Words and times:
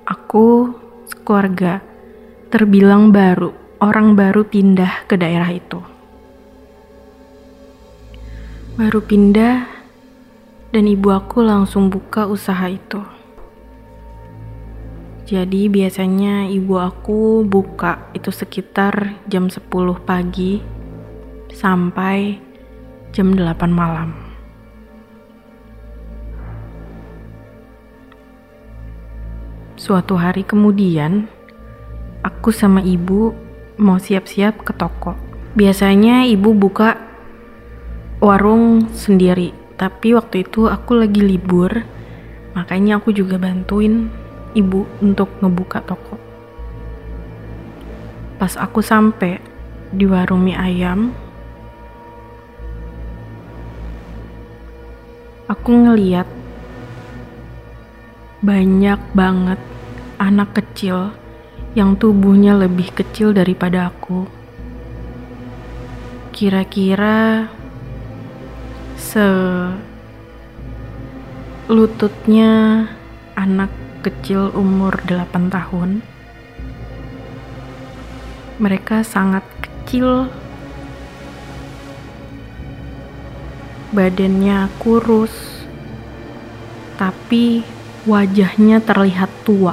Aku 0.09 0.73
keluarga 1.29 1.85
terbilang 2.49 3.13
baru, 3.13 3.53
orang 3.85 4.17
baru 4.17 4.49
pindah 4.49 5.05
ke 5.05 5.21
daerah 5.21 5.53
itu 5.53 6.00
baru 8.81 9.05
pindah 9.05 9.69
dan 10.73 10.89
ibu 10.89 11.13
aku 11.13 11.45
langsung 11.45 11.93
buka 11.93 12.25
usaha 12.25 12.65
itu. 12.65 13.05
Jadi 15.29 15.69
biasanya 15.69 16.49
ibu 16.49 16.81
aku 16.81 17.45
buka 17.45 18.09
itu 18.17 18.33
sekitar 18.33 19.21
jam 19.29 19.53
10 19.53 19.69
pagi 20.01 20.65
sampai 21.53 22.41
jam 23.13 23.37
8 23.37 23.69
malam. 23.69 24.17
Suatu 29.77 30.17
hari 30.17 30.41
kemudian, 30.41 31.29
aku 32.25 32.49
sama 32.49 32.81
ibu 32.81 33.37
mau 33.77 34.01
siap-siap 34.01 34.65
ke 34.65 34.73
toko. 34.73 35.21
Biasanya 35.53 36.25
ibu 36.25 36.57
buka 36.57 37.10
warung 38.21 38.93
sendiri. 38.93 39.57
Tapi 39.81 40.13
waktu 40.13 40.45
itu 40.45 40.69
aku 40.69 41.01
lagi 41.01 41.25
libur 41.25 41.73
makanya 42.53 43.01
aku 43.01 43.17
juga 43.17 43.41
bantuin 43.41 44.13
ibu 44.53 44.85
untuk 45.01 45.33
ngebuka 45.41 45.81
toko. 45.89 46.21
Pas 48.37 48.53
aku 48.61 48.85
sampai 48.85 49.41
di 49.91 50.05
warung 50.05 50.45
mie 50.45 50.55
ayam 50.55 51.11
aku 55.51 55.71
ngeliat 55.75 56.29
banyak 58.39 59.01
banget 59.13 59.59
anak 60.23 60.55
kecil 60.55 61.11
yang 61.75 61.99
tubuhnya 61.99 62.55
lebih 62.55 62.93
kecil 62.95 63.35
daripada 63.35 63.91
aku. 63.91 64.31
Kira-kira 66.31 67.51
se 69.01 69.25
lututnya 71.73 72.85
anak 73.33 73.73
kecil 74.05 74.53
umur 74.53 74.93
8 75.09 75.49
tahun. 75.49 76.05
Mereka 78.61 79.01
sangat 79.01 79.41
kecil. 79.65 80.29
Badannya 83.97 84.69
kurus. 84.77 85.33
Tapi 87.01 87.65
wajahnya 88.05 88.85
terlihat 88.85 89.33
tua. 89.49 89.73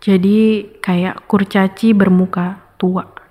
Jadi 0.00 0.72
kayak 0.80 1.28
kurcaci 1.28 1.92
bermuka 1.92 2.58
tua. 2.80 3.21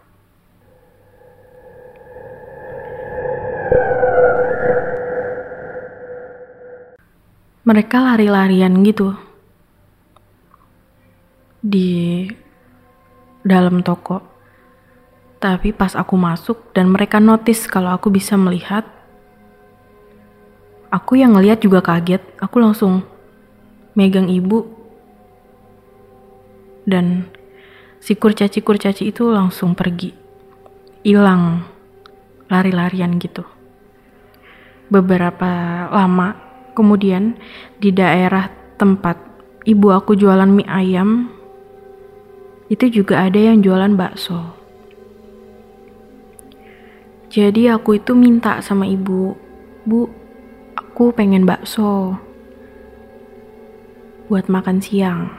Mereka 7.62 8.02
lari-larian 8.02 8.74
gitu 8.82 9.14
di 11.62 12.26
dalam 13.46 13.86
toko. 13.86 14.22
Tapi 15.42 15.74
pas 15.74 15.98
aku 15.98 16.14
masuk 16.18 16.70
dan 16.74 16.94
mereka 16.94 17.18
notice 17.18 17.66
kalau 17.66 17.90
aku 17.94 18.14
bisa 18.14 18.38
melihat, 18.38 18.86
aku 20.94 21.18
yang 21.18 21.34
ngeliat 21.34 21.62
juga 21.62 21.82
kaget. 21.82 22.22
Aku 22.38 22.62
langsung 22.62 23.02
megang 23.98 24.30
ibu 24.30 24.70
dan 26.86 27.30
si 28.02 28.18
kurcaci-kurcaci 28.18 29.10
itu 29.10 29.30
langsung 29.30 29.74
pergi. 29.74 30.14
Hilang 31.02 31.66
lari-larian 32.46 33.18
gitu. 33.18 33.42
Beberapa 34.94 35.50
lama 35.90 36.38
Kemudian 36.72 37.36
di 37.78 37.92
daerah 37.92 38.48
tempat 38.80 39.20
ibu 39.68 39.92
aku 39.92 40.16
jualan 40.16 40.48
mie 40.48 40.68
ayam, 40.68 41.30
itu 42.72 42.88
juga 43.02 43.28
ada 43.28 43.36
yang 43.36 43.60
jualan 43.60 43.94
bakso. 44.00 44.56
Jadi 47.32 47.72
aku 47.72 48.00
itu 48.00 48.12
minta 48.12 48.60
sama 48.60 48.84
ibu, 48.88 49.36
Bu, 49.88 50.08
aku 50.76 51.12
pengen 51.16 51.48
bakso 51.48 52.16
buat 54.32 54.48
makan 54.48 54.80
siang. 54.80 55.32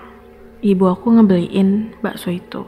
Ibu 0.60 0.84
aku 0.93 1.16
ngebeliin 1.16 1.97
bakso 2.04 2.28
itu. 2.28 2.64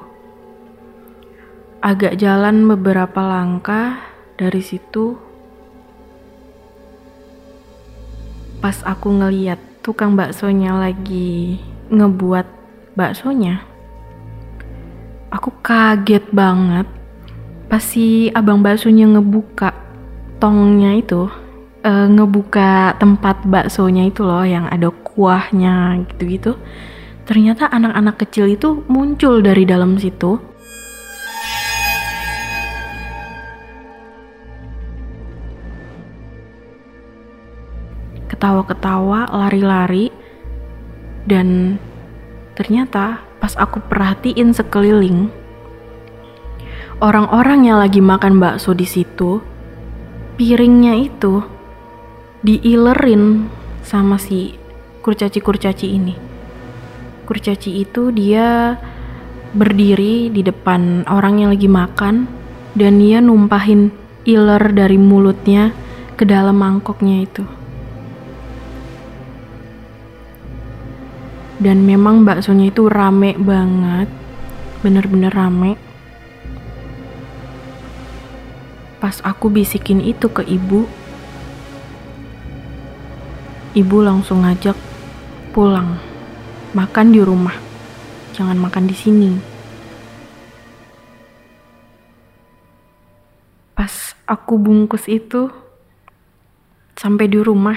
Agak 1.85 2.17
jalan 2.17 2.65
beberapa 2.65 3.21
langkah 3.21 4.01
dari 4.41 4.65
situ 4.65 5.21
pas 8.65 8.81
aku 8.81 9.13
ngeliat 9.13 9.61
tukang 9.85 10.17
baksonya 10.17 10.73
lagi 10.81 11.61
ngebuat 11.93 12.49
baksonya, 12.97 13.61
aku 15.29 15.53
kaget 15.61 16.25
banget 16.33 16.89
pas 17.69 17.85
si 17.85 18.33
abang 18.33 18.65
baksonya 18.65 19.05
ngebuka 19.05 19.77
tongnya 20.41 20.97
itu, 20.97 21.29
uh, 21.85 22.09
ngebuka 22.09 22.97
tempat 22.97 23.45
baksonya 23.45 24.09
itu 24.09 24.25
loh 24.25 24.49
yang 24.49 24.65
ada 24.73 24.89
kuahnya 24.89 26.01
gitu-gitu. 26.09 26.57
Ternyata 27.29 27.69
anak-anak 27.69 28.17
kecil 28.17 28.49
itu 28.49 28.81
muncul 28.89 29.45
dari 29.45 29.69
dalam 29.69 30.01
situ 30.01 30.41
ketawa-ketawa, 38.45 39.33
lari-lari, 39.33 40.13
dan 41.25 41.81
ternyata 42.53 43.25
pas 43.41 43.57
aku 43.57 43.81
perhatiin 43.89 44.53
sekeliling, 44.53 45.33
orang-orang 47.01 47.73
yang 47.73 47.81
lagi 47.81 48.05
makan 48.05 48.37
bakso 48.37 48.77
di 48.77 48.85
situ, 48.85 49.41
piringnya 50.37 51.09
itu 51.09 51.41
diilerin 52.45 53.49
sama 53.81 54.21
si 54.21 54.61
kurcaci-kurcaci 55.01 55.89
ini. 55.89 56.13
Kurcaci 57.25 57.81
itu 57.81 58.13
dia 58.13 58.77
berdiri 59.57 60.29
di 60.29 60.45
depan 60.45 61.09
orang 61.09 61.41
yang 61.41 61.57
lagi 61.57 61.73
makan 61.73 62.29
dan 62.77 63.01
dia 63.01 63.25
numpahin 63.25 63.89
iler 64.29 64.69
dari 64.77 65.01
mulutnya 65.01 65.73
ke 66.21 66.29
dalam 66.29 66.61
mangkoknya 66.61 67.25
itu. 67.25 67.64
Dan 71.63 71.87
memang 71.87 72.27
baksonya 72.27 72.71
itu 72.71 72.91
rame 72.91 73.39
banget. 73.39 74.11
Bener-bener 74.83 75.31
rame. 75.31 75.79
Pas 78.99 79.21
aku 79.21 79.53
bisikin 79.53 80.01
itu 80.01 80.33
ke 80.33 80.41
ibu 80.45 80.89
ibu 83.75 83.97
langsung 84.01 84.47
ngajak 84.47 84.79
pulang. 85.51 85.99
Makan 86.75 87.07
di 87.11 87.21
rumah. 87.23 87.55
Jangan 88.35 88.59
makan 88.59 88.87
di 88.87 88.97
sini. 88.97 89.31
Pas 93.75 94.15
aku 94.27 94.59
bungkus 94.59 95.07
itu 95.11 95.51
sampai 96.95 97.27
di 97.27 97.43
rumah 97.43 97.77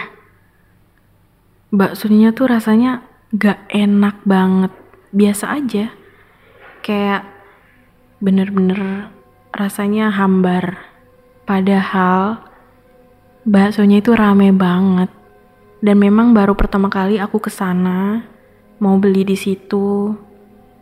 baksonya 1.74 2.32
tuh 2.32 2.48
rasanya 2.48 3.04
gak 3.36 3.68
enak 3.68 4.24
banget. 4.24 4.72
Biasa 5.12 5.60
aja. 5.60 5.92
Kayak 6.80 7.28
bener-bener 8.24 9.12
rasanya 9.52 10.14
hambar. 10.14 10.80
Padahal 11.44 12.40
baksonya 13.44 14.00
itu 14.00 14.16
rame 14.16 14.56
banget. 14.56 15.12
Dan 15.84 16.02
memang 16.02 16.34
baru 16.34 16.58
pertama 16.58 16.90
kali 16.90 17.22
aku 17.22 17.38
ke 17.38 17.52
sana 17.52 18.24
mau 18.80 18.96
beli 18.96 19.28
di 19.28 19.36
situ. 19.36 20.16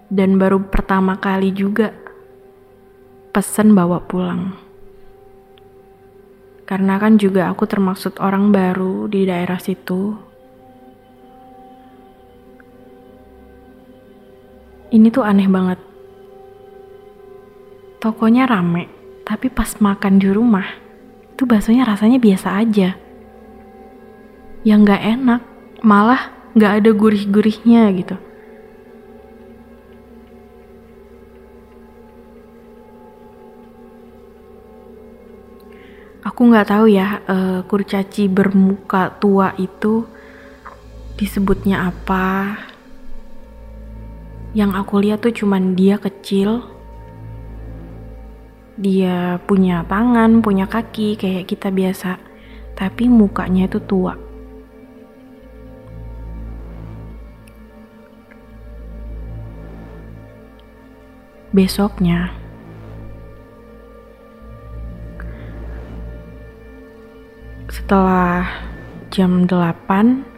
Dan 0.05 0.37
baru 0.37 0.61
pertama 0.69 1.17
kali 1.17 1.49
juga 1.49 1.89
pesen 3.33 3.73
bawa 3.73 4.05
pulang. 4.05 4.53
Karena 6.65 6.97
kan 6.97 7.21
juga 7.21 7.49
aku 7.53 7.69
termaksud 7.69 8.17
orang 8.21 8.49
baru 8.49 9.05
di 9.05 9.25
daerah 9.25 9.61
situ. 9.61 10.24
Ini 14.95 15.11
tuh 15.11 15.27
aneh 15.27 15.51
banget. 15.51 15.75
Tokonya 17.99 18.47
rame, 18.47 18.87
tapi 19.27 19.51
pas 19.51 19.75
makan 19.83 20.23
di 20.23 20.31
rumah, 20.31 20.63
itu 21.35 21.43
baksonya 21.43 21.83
rasanya 21.83 22.15
biasa 22.15 22.55
aja. 22.55 22.95
Yang 24.63 24.79
gak 24.87 25.03
enak, 25.03 25.41
malah 25.83 26.31
gak 26.55 26.79
ada 26.79 26.95
gurih-gurihnya 26.95 27.91
gitu. 27.91 28.15
aku 36.25 36.51
nggak 36.51 36.67
tahu 36.67 36.89
ya 36.89 37.21
uh, 37.29 37.61
kurcaci 37.63 38.25
bermuka 38.27 39.13
tua 39.21 39.53
itu 39.61 40.03
disebutnya 41.15 41.87
apa 41.87 42.57
yang 44.55 44.71
aku 44.71 45.03
lihat 45.03 45.19
tuh 45.19 45.35
cuman 45.35 45.75
dia 45.75 45.99
kecil. 45.99 46.63
Dia 48.79 49.39
punya 49.43 49.83
tangan 49.83 50.39
punya 50.39 50.63
kaki 50.63 51.19
kayak 51.19 51.51
kita 51.51 51.67
biasa. 51.67 52.15
Tapi 52.75 53.11
mukanya 53.11 53.67
itu 53.67 53.83
tua. 53.83 54.15
Besoknya 61.51 62.31
Setelah 67.71 68.47
jam 69.11 69.47
8 69.47 70.34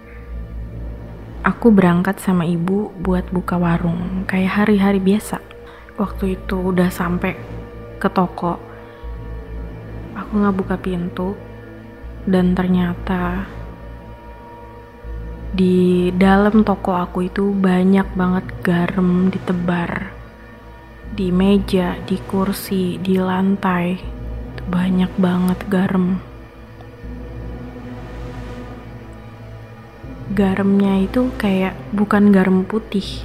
aku 1.48 1.72
berangkat 1.72 2.20
sama 2.20 2.44
ibu 2.44 2.92
buat 3.00 3.32
buka 3.32 3.56
warung 3.56 4.28
kayak 4.28 4.68
hari-hari 4.68 5.00
biasa. 5.00 5.40
Waktu 5.96 6.36
itu 6.36 6.60
udah 6.60 6.92
sampai 6.92 7.40
ke 7.96 8.12
toko. 8.12 8.60
Aku 10.12 10.44
nggak 10.44 10.58
buka 10.60 10.76
pintu 10.76 11.40
dan 12.28 12.52
ternyata 12.52 13.48
di 15.56 16.12
dalam 16.12 16.68
toko 16.68 17.00
aku 17.00 17.32
itu 17.32 17.56
banyak 17.56 18.12
banget 18.12 18.46
garam 18.60 19.32
ditebar 19.32 20.12
di 21.16 21.32
meja, 21.32 21.96
di 22.04 22.20
kursi, 22.28 23.00
di 23.00 23.16
lantai. 23.16 23.96
Banyak 24.68 25.16
banget 25.16 25.60
garam. 25.72 26.26
Garamnya 30.27 31.07
itu 31.07 31.31
kayak 31.39 31.75
bukan 31.95 32.35
garam 32.35 32.68
putih. 32.68 33.24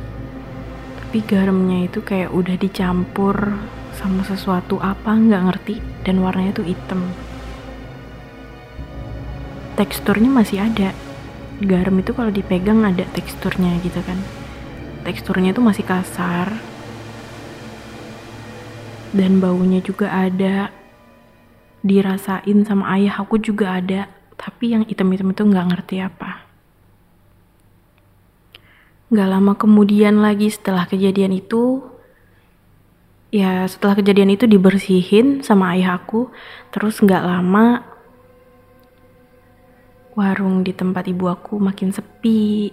Tapi 1.03 1.19
garamnya 1.27 1.91
itu 1.91 1.99
kayak 2.01 2.31
udah 2.31 2.55
dicampur 2.55 3.59
sama 3.99 4.23
sesuatu 4.23 4.79
apa 4.79 5.11
nggak 5.11 5.43
ngerti. 5.51 5.75
Dan 6.07 6.23
warnanya 6.23 6.63
tuh 6.63 6.67
hitam. 6.67 7.03
Teksturnya 9.75 10.31
masih 10.31 10.63
ada. 10.63 10.95
Garam 11.63 11.95
itu 11.99 12.11
kalau 12.15 12.31
dipegang 12.31 12.83
ada 12.87 13.07
teksturnya 13.15 13.79
gitu 13.83 13.99
kan. 14.03 14.19
Teksturnya 15.03 15.55
itu 15.55 15.63
masih 15.63 15.83
kasar. 15.87 16.55
Dan 19.11 19.43
baunya 19.43 19.83
juga 19.83 20.11
ada. 20.11 20.71
Dirasain 21.83 22.63
sama 22.63 22.95
ayah 22.95 23.19
aku 23.19 23.43
juga 23.43 23.79
ada. 23.79 24.07
Tapi 24.39 24.75
yang 24.75 24.83
hitam-hitam 24.87 25.31
itu 25.31 25.43
nggak 25.47 25.67
ngerti 25.71 25.97
apa 26.03 26.42
Gak 29.13 29.29
lama 29.29 29.53
kemudian 29.61 30.25
lagi 30.25 30.49
setelah 30.49 30.89
kejadian 30.89 31.37
itu, 31.37 31.85
ya 33.29 33.69
setelah 33.69 34.01
kejadian 34.01 34.33
itu 34.33 34.49
dibersihin 34.49 35.45
sama 35.45 35.77
ayah 35.77 36.01
aku, 36.01 36.33
terus 36.73 36.97
gak 37.05 37.21
lama 37.21 37.85
warung 40.17 40.65
di 40.65 40.73
tempat 40.73 41.13
ibu 41.13 41.29
aku 41.29 41.61
makin 41.61 41.93
sepi, 41.93 42.73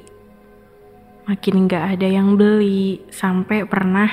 makin 1.27 1.67
gak 1.67 1.99
ada 1.99 2.07
yang 2.07 2.39
beli, 2.39 3.03
sampai 3.11 3.67
pernah 3.67 4.07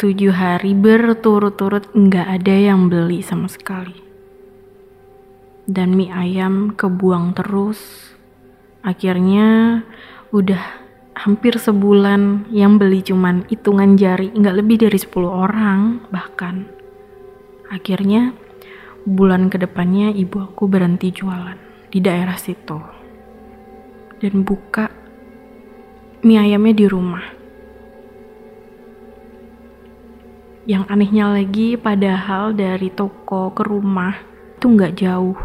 tujuh 0.00 0.32
hari 0.32 0.72
berturut-turut 0.72 1.92
gak 2.08 2.40
ada 2.40 2.56
yang 2.56 2.88
beli 2.88 3.20
sama 3.20 3.52
sekali. 3.52 4.00
Dan 5.68 5.92
mie 5.94 6.08
ayam 6.10 6.72
kebuang 6.74 7.38
terus. 7.38 8.10
Akhirnya 8.82 9.78
udah 10.34 10.81
hampir 11.22 11.54
sebulan 11.54 12.50
yang 12.50 12.82
beli 12.82 12.98
cuman 12.98 13.46
hitungan 13.46 13.94
jari 13.94 14.34
nggak 14.34 14.58
lebih 14.58 14.82
dari 14.82 14.98
10 14.98 15.22
orang 15.22 16.02
bahkan. 16.10 16.66
Akhirnya 17.70 18.34
bulan 19.06 19.46
ke 19.46 19.62
depannya 19.62 20.10
ibu 20.10 20.42
aku 20.42 20.66
berhenti 20.66 21.14
jualan 21.14 21.54
di 21.94 22.02
daerah 22.02 22.34
situ. 22.34 22.74
Dan 24.18 24.42
buka 24.42 24.90
mie 26.26 26.42
ayamnya 26.42 26.74
di 26.74 26.86
rumah. 26.90 27.24
Yang 30.66 30.84
anehnya 30.90 31.26
lagi 31.30 31.78
padahal 31.78 32.50
dari 32.50 32.90
toko 32.90 33.54
ke 33.54 33.62
rumah 33.62 34.14
itu 34.58 34.66
nggak 34.66 34.94
jauh 34.98 35.38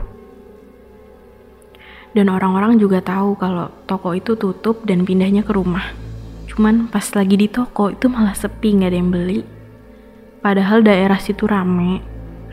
dan 2.17 2.33
orang-orang 2.33 2.81
juga 2.81 2.97
tahu 2.97 3.37
kalau 3.37 3.69
toko 3.85 4.17
itu 4.17 4.33
tutup 4.33 4.81
dan 4.89 5.05
pindahnya 5.05 5.45
ke 5.45 5.53
rumah. 5.53 5.93
Cuman 6.49 6.89
pas 6.89 7.05
lagi 7.13 7.37
di 7.37 7.45
toko 7.45 7.93
itu 7.93 8.09
malah 8.09 8.33
sepi 8.33 8.73
nggak 8.73 8.89
ada 8.89 8.97
yang 8.97 9.11
beli. 9.13 9.39
Padahal 10.41 10.81
daerah 10.81 11.21
situ 11.21 11.45
rame, 11.45 12.01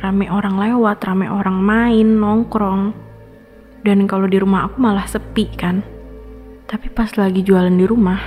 rame 0.04 0.28
orang 0.28 0.60
lewat, 0.60 1.00
rame 1.08 1.32
orang 1.32 1.64
main, 1.64 2.04
nongkrong. 2.04 2.92
Dan 3.80 4.04
kalau 4.04 4.28
di 4.28 4.36
rumah 4.36 4.68
aku 4.68 4.84
malah 4.84 5.08
sepi 5.08 5.48
kan. 5.56 5.80
Tapi 6.68 6.92
pas 6.92 7.08
lagi 7.16 7.40
jualan 7.40 7.72
di 7.72 7.88
rumah, 7.88 8.20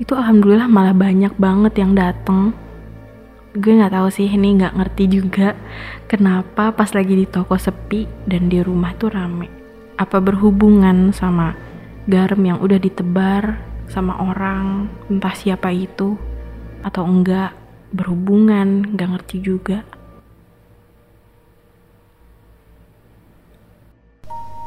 itu 0.00 0.16
alhamdulillah 0.16 0.64
malah 0.64 0.96
banyak 0.96 1.36
banget 1.36 1.76
yang 1.76 1.92
dateng. 1.92 2.56
Gue 3.52 3.76
nggak 3.76 3.92
tahu 3.92 4.08
sih 4.08 4.32
ini 4.32 4.56
nggak 4.56 4.80
ngerti 4.80 5.04
juga 5.12 5.52
kenapa 6.08 6.72
pas 6.72 6.88
lagi 6.96 7.12
di 7.20 7.28
toko 7.28 7.60
sepi 7.60 8.08
dan 8.24 8.48
di 8.48 8.64
rumah 8.64 8.96
tuh 8.96 9.12
rame 9.12 9.57
apa 9.98 10.22
berhubungan 10.22 11.10
sama 11.10 11.58
garam 12.06 12.38
yang 12.46 12.62
udah 12.62 12.78
ditebar 12.78 13.58
sama 13.90 14.14
orang 14.22 14.86
entah 15.10 15.34
siapa 15.34 15.74
itu 15.74 16.14
atau 16.86 17.02
enggak 17.02 17.52
berhubungan 17.90 18.94
nggak 18.94 19.10
ngerti 19.18 19.36
juga. 19.42 19.82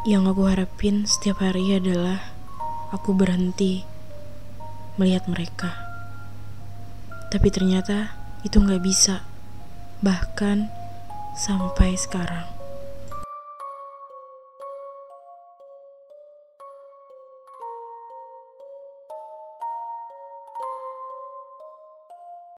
Yang 0.04 0.34
aku 0.34 0.44
harapin 0.50 1.06
setiap 1.08 1.40
hari 1.40 1.78
adalah 1.78 2.20
aku 2.92 3.16
berhenti 3.16 3.86
melihat 5.00 5.30
mereka. 5.32 5.72
Tapi 7.32 7.48
ternyata 7.48 8.12
itu 8.44 8.60
nggak 8.60 8.84
bisa 8.84 9.24
bahkan 10.02 10.68
sampai 11.38 11.94
sekarang 11.96 12.61